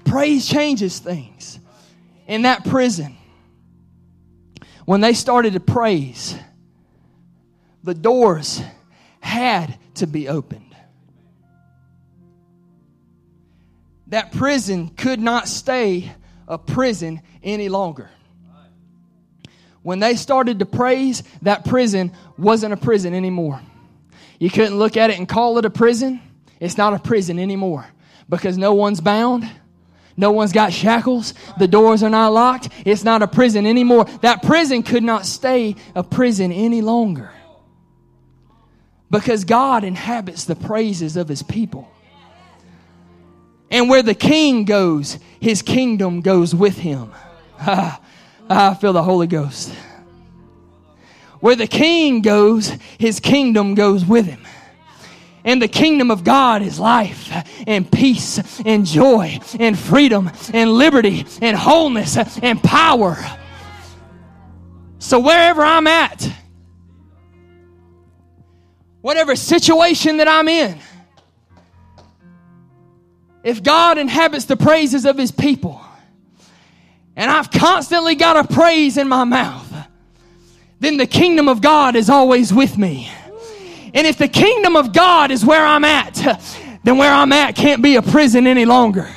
[0.05, 1.61] Praise changes things.
[2.27, 3.17] In that prison,
[4.85, 6.35] when they started to praise,
[7.85, 8.61] the doors
[9.21, 10.75] had to be opened.
[14.09, 16.13] That prison could not stay
[16.49, 18.11] a prison any longer.
[19.83, 23.61] When they started to praise, that prison wasn't a prison anymore.
[24.41, 26.21] You couldn't look at it and call it a prison.
[26.59, 27.87] It's not a prison anymore
[28.29, 29.49] because no one's bound
[30.19, 31.33] no one's got shackles.
[31.61, 32.71] The doors are not locked.
[32.85, 34.05] It's not a prison anymore.
[34.23, 37.31] That prison could not stay a prison any longer.
[39.13, 41.89] Because God inhabits the praises of his people.
[43.71, 47.13] And where the king goes, his kingdom goes with him.
[47.61, 48.01] Ah,
[48.49, 49.75] I feel the Holy Ghost.
[51.41, 54.41] Where the king goes, his kingdom goes with him.
[55.45, 57.31] And the kingdom of God is life
[57.67, 63.17] and peace and joy and freedom and liberty and wholeness and power.
[64.99, 66.31] So wherever I'm at,
[69.01, 70.79] whatever situation that I'm in,
[73.49, 75.81] if God inhabits the praises of his people,
[77.17, 79.73] and I've constantly got a praise in my mouth,
[80.81, 83.11] then the kingdom of God is always with me.
[83.95, 86.15] And if the kingdom of God is where I'm at,
[86.85, 89.09] then where I'm at can't be a prison any longer.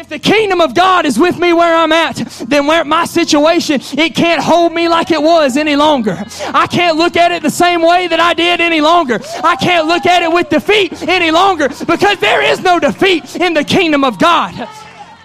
[0.00, 2.14] If the kingdom of God is with me where I'm at,
[2.46, 6.16] then where my situation, it can't hold me like it was any longer.
[6.54, 9.18] I can't look at it the same way that I did any longer.
[9.42, 13.54] I can't look at it with defeat any longer because there is no defeat in
[13.54, 14.68] the kingdom of God.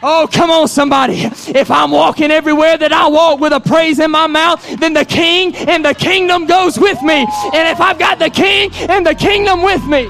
[0.01, 1.17] Oh, come on, somebody.
[1.21, 5.05] If I'm walking everywhere that I walk with a praise in my mouth, then the
[5.05, 7.27] king and the kingdom goes with me.
[7.53, 10.09] And if I've got the king and the kingdom with me,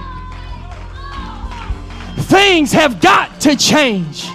[2.32, 4.26] things have got to change.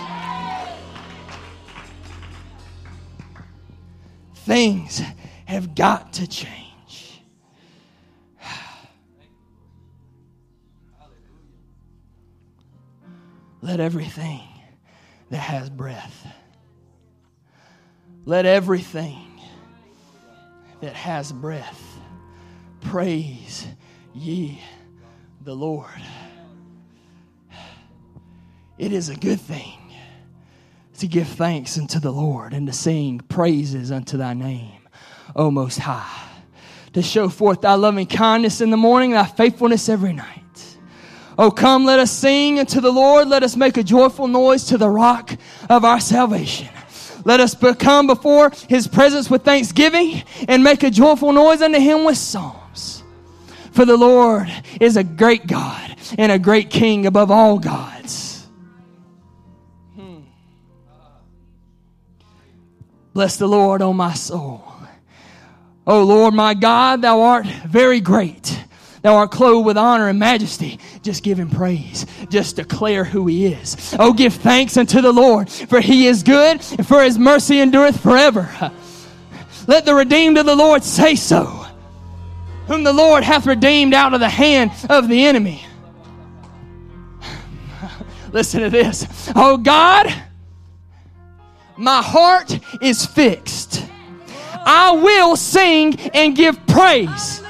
[4.49, 5.03] Things
[5.45, 7.21] have got to change.
[13.61, 14.41] Let everything
[15.29, 16.27] that has breath.
[18.25, 19.39] Let everything
[20.81, 21.83] that has breath
[22.81, 23.67] praise
[24.15, 24.63] ye
[25.43, 25.91] the Lord.
[28.79, 29.88] It is a good thing
[30.99, 34.81] to give thanks unto the Lord and to sing praises unto thy name,
[35.35, 36.25] O Most High.
[36.95, 40.43] To show forth thy loving kindness in the morning, thy faithfulness every night.
[41.39, 43.29] Oh, come, let us sing unto the Lord.
[43.29, 45.31] Let us make a joyful noise to the rock
[45.71, 46.69] of our salvation.
[47.25, 52.05] Let us come before his presence with thanksgiving and make a joyful noise unto him
[52.05, 53.05] with psalms.
[53.71, 54.49] For the Lord
[54.81, 57.88] is a great God and a great King above all gods.
[63.19, 64.63] Bless the Lord, O my soul.
[65.89, 68.65] O Lord my God, thou art very great.
[69.03, 70.79] Thou art clothed with honor and majesty.
[71.03, 72.07] Just give him praise.
[72.29, 73.97] Just declare who he is.
[73.99, 78.01] Oh, give thanks unto the Lord, for he is good, and for his mercy endureth
[78.01, 78.49] forever.
[79.67, 81.45] Let the redeemed of the Lord say so,
[82.69, 85.67] whom the Lord hath redeemed out of the hand of the enemy.
[88.33, 89.33] Listen to this.
[89.35, 90.07] Oh God,
[91.79, 93.85] my heart is fixed.
[94.67, 97.43] I will sing and give praise.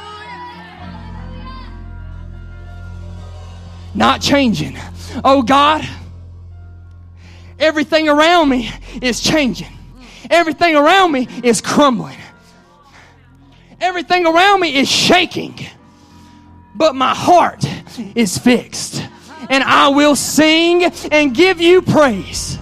[3.99, 4.79] not changing.
[5.25, 5.87] Oh God,
[7.59, 8.71] everything around me
[9.03, 9.73] is changing.
[10.31, 12.17] Everything around me is crumbling.
[13.81, 15.59] Everything around me is shaking.
[16.77, 17.65] But my heart
[18.15, 19.03] is fixed.
[19.51, 22.59] And I will sing and give you praise.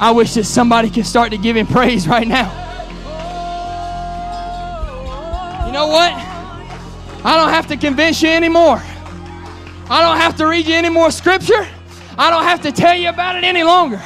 [0.00, 2.62] I wish that somebody could start to give him praise right now.
[5.66, 6.12] You know what?
[7.24, 8.82] I don't have to convince you anymore.
[9.88, 11.66] I don't have to read you any more scripture.
[12.16, 14.00] I don't have to tell you about it any longer.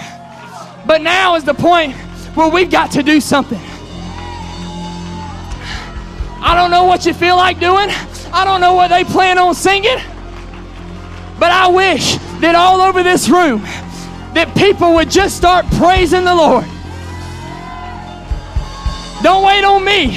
[0.87, 1.95] But now is the point
[2.35, 3.61] where we've got to do something.
[6.41, 7.89] I don't know what you feel like doing.
[8.33, 9.99] I don't know what they plan on singing.
[11.39, 13.65] But I wish that all over this room
[14.39, 16.65] that people would just start praising the Lord.
[19.21, 20.15] Don't wait on me.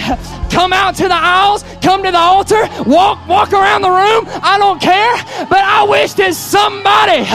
[0.51, 4.26] Come out to the aisles, come to the altar, walk walk around the room.
[4.43, 5.15] I don't care,
[5.49, 7.26] but I wish that somebody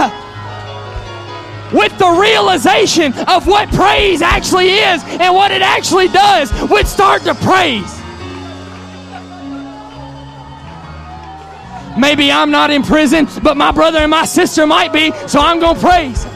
[1.76, 7.22] with the realization of what praise actually is and what it actually does would start
[7.22, 7.93] to praise.
[11.99, 15.59] Maybe I'm not in prison, but my brother and my sister might be, so I'm
[15.59, 16.36] going to praise.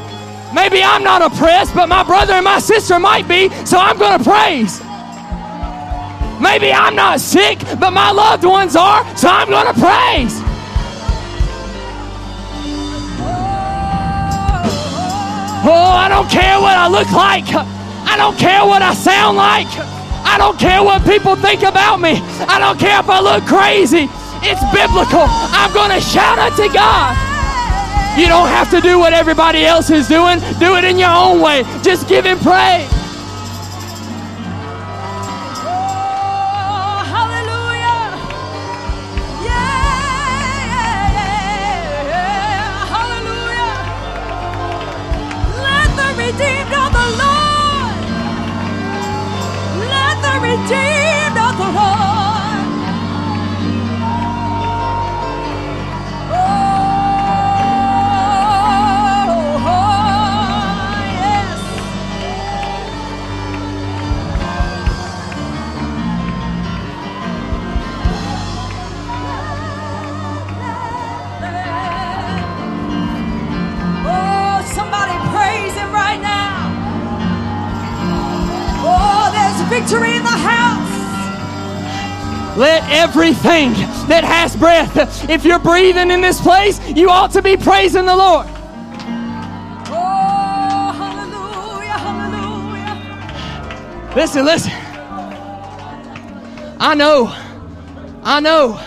[0.54, 4.18] Maybe I'm not oppressed, but my brother and my sister might be, so I'm going
[4.18, 4.80] to praise.
[6.40, 10.42] Maybe I'm not sick, but my loved ones are, so I'm going to praise.
[15.62, 17.44] Oh, I don't care what I look like.
[18.08, 19.68] I don't care what I sound like.
[20.24, 22.18] I don't care what people think about me.
[22.48, 24.08] I don't care if I look crazy.
[24.42, 25.26] It's biblical.
[25.28, 27.29] I'm going to shout unto God.
[28.18, 30.40] You don't have to do what everybody else is doing.
[30.58, 31.62] Do it in your own way.
[31.82, 32.99] Just give Him praise.
[83.20, 83.72] Everything
[84.08, 88.16] that has breath, if you're breathing in this place, you ought to be praising the
[88.16, 88.46] Lord.
[89.88, 92.96] Oh, hallelujah, hallelujah.
[94.16, 94.72] Listen, listen.
[96.80, 97.26] I know,
[98.22, 98.80] I know.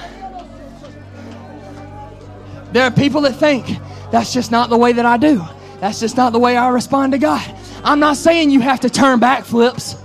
[2.71, 3.67] There are people that think
[4.11, 5.43] that's just not the way that I do.
[5.79, 7.55] That's just not the way I respond to God.
[7.83, 9.95] I'm not saying you have to turn backflips,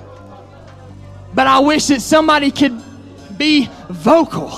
[1.32, 2.78] but I wish that somebody could
[3.38, 4.50] be vocal.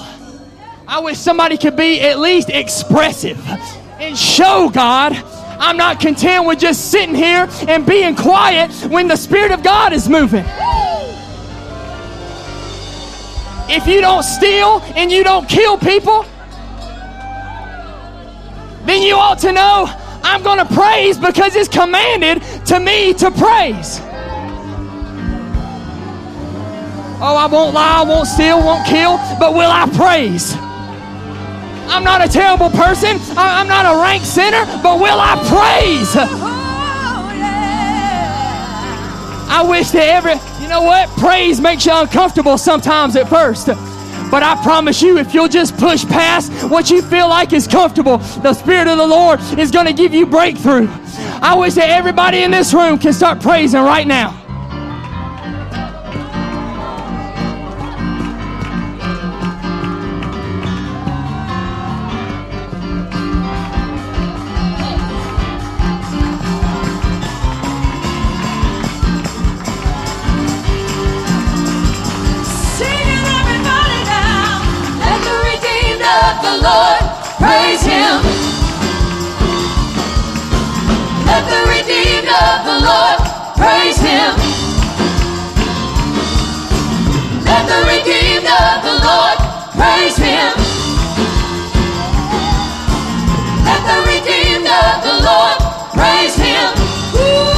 [0.88, 3.38] I wish somebody could be at least expressive
[4.00, 5.12] and show God.
[5.60, 9.92] I'm not content with just sitting here and being quiet when the Spirit of God
[9.92, 10.44] is moving.
[13.72, 16.24] If you don't steal and you don't kill people,
[18.86, 19.86] then you ought to know
[20.22, 24.00] I'm going to praise because it's commanded to me to praise.
[27.22, 30.56] Oh, I won't lie, I won't steal, won't kill, but will I praise?
[31.92, 36.16] I'm not a terrible person, I'm not a rank sinner, but will I praise?
[39.52, 41.10] I wish that every, you know what?
[41.18, 43.66] Praise makes you uncomfortable sometimes at first.
[43.66, 48.18] But I promise you, if you'll just push past what you feel like is comfortable,
[48.18, 50.88] the Spirit of the Lord is going to give you breakthrough.
[51.42, 54.39] I wish that everybody in this room can start praising right now.
[90.00, 90.56] Praise him.
[93.68, 95.60] Let the redeemed of the Lord
[95.92, 96.72] praise him.
[97.20, 97.52] Ooh,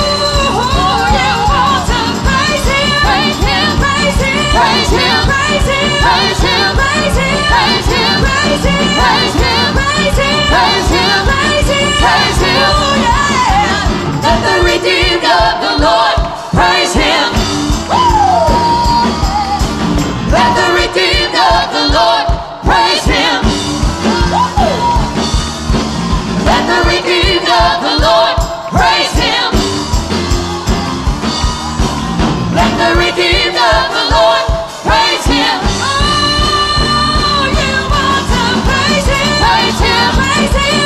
[1.07, 7.39] to praise him, praise him, praise him, praise him, praise him, praise him, praise him,
[7.47, 12.59] praise him, praise him, praise him, praise him, praise him, praise him, praise him.
[12.59, 13.87] Oh yeah.
[14.19, 16.02] Let the redeemed of the Lord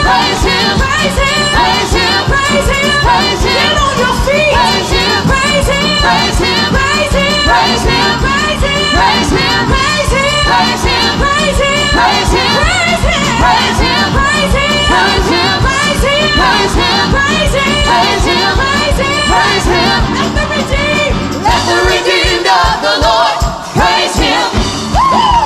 [0.06, 3.58] praise Him, praise Him, praise Him, praise Him, praise Him.
[3.58, 9.30] Get on your feet, praise Him, praise Him, praise Him, praise Him, praise Him, praise
[9.34, 11.10] Him, praise Him, praise Him,
[11.96, 14.14] praise Him, praise Him, praise
[15.16, 22.46] Him, praise Him, praise Him, praise Him, praise Him, praise the redeemed, let the redeemed
[22.46, 23.36] of the Lord
[23.74, 24.46] praise Him.
[24.94, 25.45] Woo!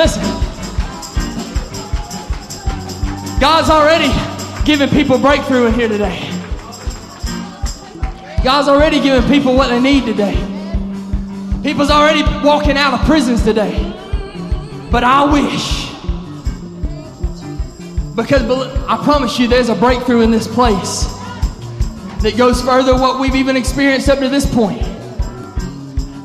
[0.00, 0.22] listen.
[3.38, 4.08] God's already
[4.64, 6.26] giving people breakthrough in here today.
[8.42, 10.36] God's already giving people what they need today.
[11.62, 13.92] People's already walking out of prisons today.
[14.90, 15.90] But I wish,
[18.16, 18.42] because
[18.88, 21.04] I promise you, there's a breakthrough in this place
[22.22, 24.82] that goes further than what we've even experienced up to this point.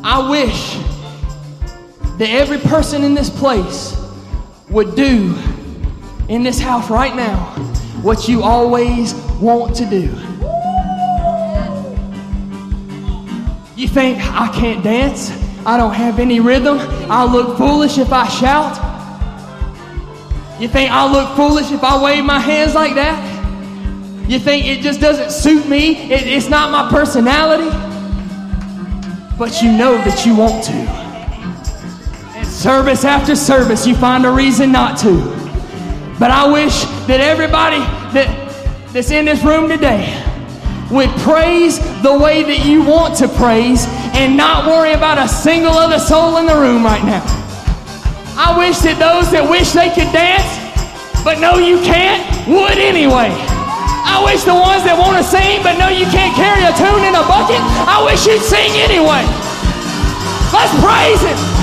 [0.01, 0.84] I wish
[2.17, 3.95] that every person in this place
[4.69, 5.35] would do
[6.29, 7.37] in this house right now
[8.01, 10.09] what you always want to do.
[13.75, 15.31] You think I can't dance?
[15.65, 16.77] I don't have any rhythm.
[17.11, 18.77] I look foolish if I shout.
[20.61, 23.19] You think I look foolish if I wave my hands like that?
[24.29, 26.09] You think it just doesn't suit me?
[26.11, 27.69] It- it's not my personality?
[29.37, 31.04] But you know that you want to.
[32.65, 35.13] Service after service, you find a reason not to.
[36.17, 37.77] But I wish that everybody
[38.09, 38.25] that,
[38.89, 40.09] that's in this room today
[40.89, 43.85] would praise the way that you want to praise
[44.17, 47.21] and not worry about a single other soul in the room right now.
[48.33, 50.49] I wish that those that wish they could dance
[51.21, 53.29] but know you can't would anyway.
[54.09, 57.05] I wish the ones that want to sing but know you can't carry a tune
[57.05, 59.21] in a bucket, I wish you'd sing anyway.
[60.49, 61.54] Let's praise Him.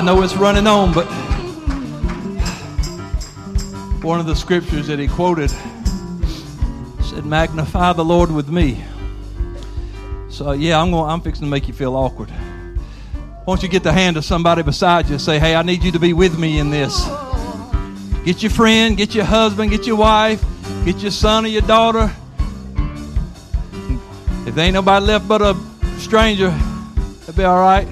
[0.00, 1.04] I know it's running on, but
[4.02, 5.50] one of the scriptures that he quoted
[7.02, 8.82] said, "Magnify the Lord with me."
[10.30, 12.30] So yeah, I'm gonna—I'm fixing to make you feel awkward.
[12.30, 15.84] Why don't you get the hand of somebody beside you and say, "Hey, I need
[15.84, 17.06] you to be with me in this."
[18.24, 20.42] Get your friend, get your husband, get your wife,
[20.86, 22.10] get your son or your daughter.
[24.46, 25.54] If there ain't nobody left but a
[25.98, 26.48] stranger,
[27.20, 27.86] That'd be all right.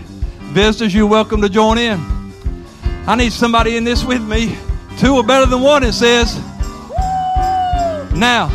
[0.52, 2.00] Visitors, you're welcome to join in.
[3.06, 4.56] I need somebody in this with me.
[4.98, 6.36] Two are better than one, it says.
[8.14, 8.50] Now,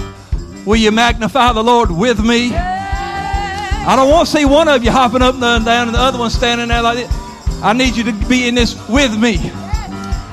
[0.66, 2.54] will you magnify the Lord with me?
[2.54, 6.18] I don't want to see one of you hopping up and down and the other
[6.18, 7.12] one standing there like this.
[7.62, 9.38] I need you to be in this with me.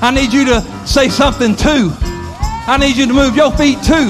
[0.00, 1.92] I need you to say something too.
[2.00, 4.08] I need you to move your feet too.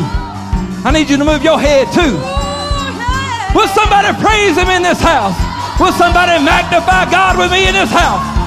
[0.86, 2.14] I need you to move your head too.
[3.58, 5.49] Will somebody praise Him in this house?
[5.80, 8.39] Will somebody magnify God with me in this house?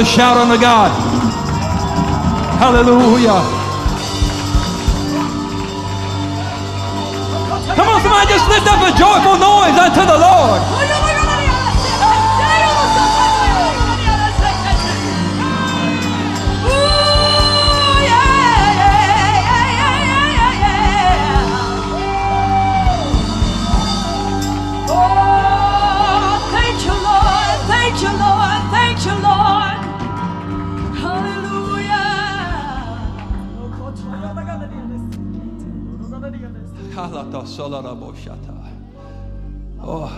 [0.00, 0.90] To shout unto God.
[2.58, 3.44] Hallelujah.
[7.76, 10.99] Come on, somebody just lift up a joyful noise unto the Lord.
[39.80, 40.10] Oh.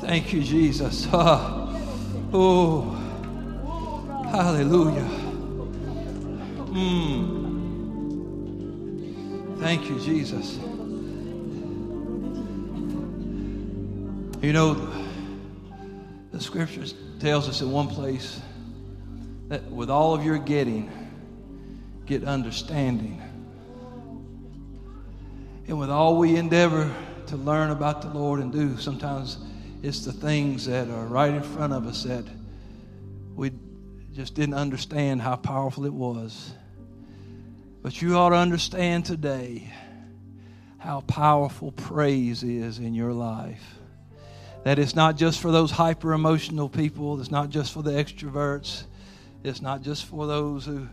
[0.00, 1.06] Thank you, Jesus.
[2.36, 2.90] Oh.
[4.32, 5.08] Hallelujah.
[6.74, 7.44] Mm.
[9.60, 10.58] Thank you, Jesus.
[14.42, 14.74] You know,
[16.32, 18.40] the scriptures tells us in one place
[19.46, 20.90] that with all of your getting,
[22.06, 23.20] get understanding.
[25.66, 26.94] And with all we endeavor
[27.26, 29.38] to learn about the Lord and do, sometimes
[29.82, 32.24] it's the things that are right in front of us that
[33.34, 33.52] we
[34.12, 36.52] just didn't understand how powerful it was.
[37.82, 39.70] But you ought to understand today
[40.78, 43.62] how powerful praise is in your life.
[44.64, 48.84] That it's not just for those hyper emotional people, it's not just for the extroverts,
[49.42, 50.88] it's not just for those who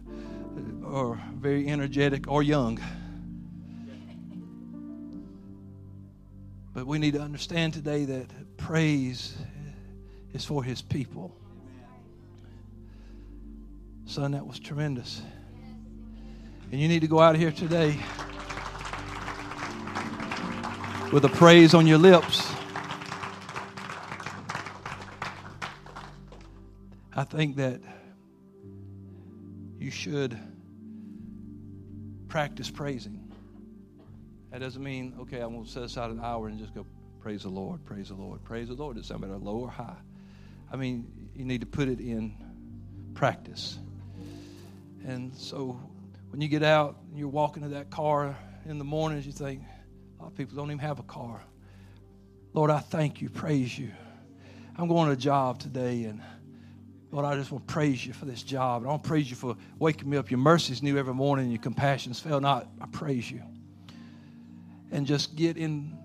[0.85, 2.79] are very energetic or young.
[6.73, 9.35] But we need to understand today that praise
[10.33, 11.35] is for his people.
[14.05, 15.21] Son, that was tremendous.
[16.71, 17.97] And you need to go out here today
[21.11, 22.49] with a praise on your lips.
[27.13, 27.81] I think that
[29.81, 30.37] you should
[32.27, 33.31] practice praising.
[34.51, 36.85] That doesn't mean, okay, I'm going to set aside an hour and just go,
[37.19, 38.97] praise the Lord, praise the Lord, praise the Lord.
[38.97, 39.97] It's something about low or high.
[40.71, 42.35] I mean, you need to put it in
[43.15, 43.79] practice.
[45.03, 45.79] And so
[46.29, 49.63] when you get out and you're walking to that car in the mornings, you think,
[50.19, 51.41] a lot of people don't even have a car.
[52.53, 53.91] Lord, I thank you, praise you.
[54.77, 56.21] I'm going to a job today, and
[57.11, 58.83] Lord, I just want to praise you for this job.
[58.83, 60.31] I want to praise you for waking me up.
[60.31, 62.69] Your mercies new every morning, and your compassions fail not.
[62.79, 63.41] I praise you.
[64.91, 65.97] And just get in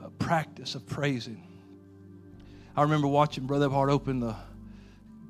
[0.00, 1.46] a practice of praising.
[2.76, 4.36] I remember watching Brother Ephart open the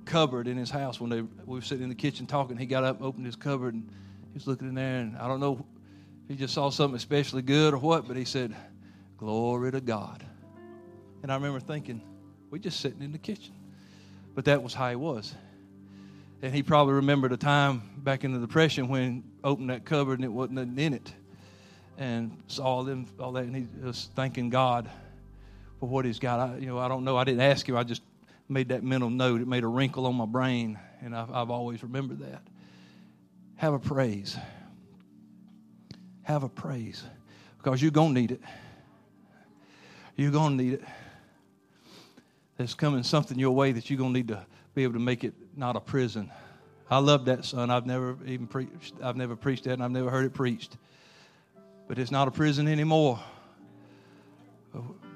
[0.04, 2.58] cupboard in his house when we were sitting in the kitchen talking.
[2.58, 3.88] He got up, opened his cupboard, and
[4.28, 5.54] he was looking in there, and I don't know
[6.24, 8.54] if he just saw something especially good or what, but he said,
[9.16, 10.24] "Glory to God."
[11.22, 12.02] And I remember thinking,
[12.50, 13.54] we're just sitting in the kitchen,
[14.34, 15.34] but that was how he was.
[16.42, 20.18] And he probably remembered a time back in the depression when he opened that cupboard
[20.18, 21.12] and it wasn't in it,
[21.98, 24.90] and saw them all that, and he was thanking God
[25.78, 26.40] for what he's got.
[26.40, 27.16] I, you know, I don't know.
[27.16, 27.76] I didn't ask him.
[27.76, 28.02] I just
[28.48, 29.40] made that mental note.
[29.40, 32.42] It made a wrinkle on my brain, and I've, I've always remembered that.
[33.56, 34.36] Have a praise.
[36.22, 37.04] Have a praise.
[37.58, 38.40] Because you're going to need it.
[40.16, 40.84] You're going to need it.
[42.62, 45.24] There's coming something your way that you're going to need to be able to make
[45.24, 46.30] it not a prison.
[46.88, 47.72] I love that, son.
[47.72, 48.94] I've never even preached.
[49.02, 50.76] I've never preached that, and I've never heard it preached.
[51.88, 53.18] But it's not a prison anymore.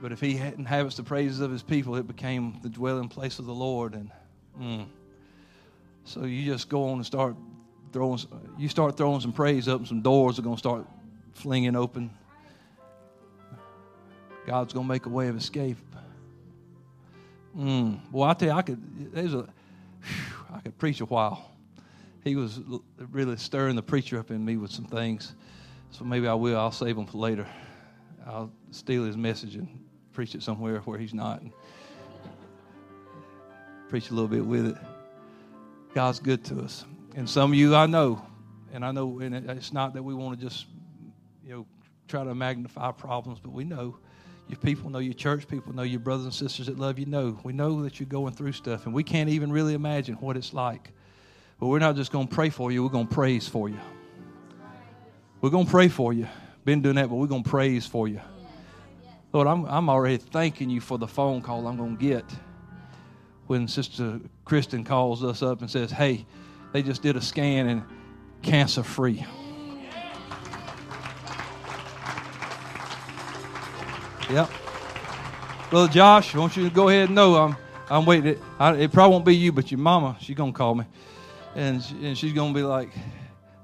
[0.03, 3.47] But if he inhabits the praises of his people, it became the dwelling place of
[3.47, 3.95] the Lord.
[3.95, 4.11] And
[4.61, 4.87] mm.
[6.03, 7.37] so you just go on and start
[7.93, 8.19] throwing.
[8.59, 10.85] You start throwing some praise up, and some doors are going to start
[11.35, 12.11] flinging open.
[14.49, 15.77] God's going to make a way of escape.
[17.57, 18.01] Mm.
[18.13, 19.13] Well, I tell you, I could.
[19.15, 19.39] There's a.
[19.39, 21.51] Whew, I could preach a while.
[22.23, 22.61] He was
[23.11, 25.35] really stirring the preacher up in me with some things.
[25.91, 26.59] So maybe I will.
[26.59, 27.47] I'll save them for later.
[28.27, 29.69] I'll steal his message and
[30.13, 31.41] preach it somewhere where he's not.
[31.41, 31.53] And
[33.89, 34.77] preach a little bit with it.
[35.95, 36.85] God's good to us.
[37.15, 38.21] And some of you I know,
[38.73, 40.67] and I know, and it's not that we want to just,
[41.45, 41.67] you know,
[42.09, 43.97] try to magnify problems, but we know
[44.49, 47.07] your people know your church people know your brothers and sisters that love you.
[47.07, 50.37] Know we know that you're going through stuff and we can't even really imagine what
[50.37, 50.93] it's like.
[51.59, 53.79] But we're not just going to pray for you we're going to praise for you.
[55.41, 56.29] We're going to pray for you.
[56.65, 58.21] Been doing that but we're going to praise for you.
[59.33, 62.25] Lord I'm, I'm already thanking you for the phone call i'm going to get
[63.49, 66.25] when sister kristen calls us up and says hey
[66.73, 67.83] they just did a scan and
[68.43, 69.27] cancer free
[74.31, 74.51] Yep.
[75.71, 77.57] Brother Josh, I want you to go ahead and know I'm,
[77.89, 78.41] I'm waiting.
[78.59, 80.85] I, it probably won't be you, but your mama, she's going to call me.
[81.55, 82.91] And, she, and she's going to be like,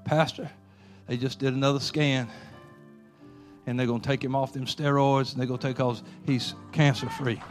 [0.05, 0.49] Pastor,
[1.07, 2.29] they just did another scan.
[3.65, 6.01] And they're going to take him off them steroids and they're going to take off,
[6.25, 7.41] he's cancer free.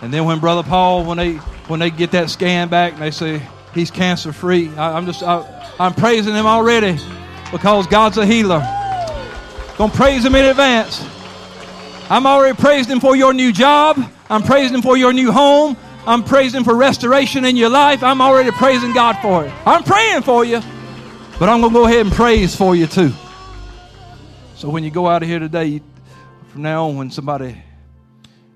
[0.00, 1.34] And then when Brother Paul, when they,
[1.68, 3.40] when they get that scan back and they say
[3.72, 6.98] he's cancer free, I'm just, I, I'm praising him already
[7.52, 8.81] because God's a healer.
[9.82, 11.04] Gonna praise him in advance.
[12.08, 13.98] I'm already praising him for your new job.
[14.30, 15.76] I'm praising him for your new home.
[16.06, 18.04] I'm praising for restoration in your life.
[18.04, 19.52] I'm already praising God for it.
[19.66, 20.60] I'm praying for you,
[21.40, 23.10] but I'm gonna go ahead and praise for you too.
[24.54, 25.82] So when you go out of here today,
[26.50, 27.60] from now on, when somebody,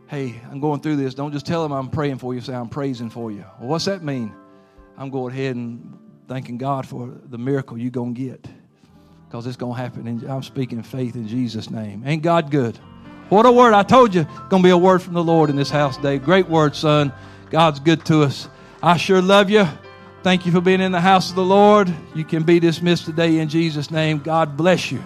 [0.06, 2.40] hey, I'm going through this, don't just tell them I'm praying for you.
[2.40, 3.44] Say I'm praising for you.
[3.58, 4.32] Well, what's that mean?
[4.96, 5.98] I'm going ahead and
[6.28, 8.46] thanking God for the miracle you're gonna get
[9.36, 10.06] because it's going to happen.
[10.08, 12.04] And I'm speaking faith in Jesus' name.
[12.06, 12.74] Ain't God good?
[13.28, 13.74] What a word.
[13.74, 16.16] I told you, going to be a word from the Lord in this house today.
[16.16, 17.12] Great word, son.
[17.50, 18.48] God's good to us.
[18.82, 19.68] I sure love you.
[20.22, 21.94] Thank you for being in the house of the Lord.
[22.14, 24.20] You can be dismissed today in Jesus' name.
[24.20, 25.04] God bless you.